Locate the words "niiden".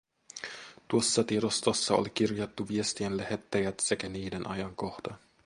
4.09-4.47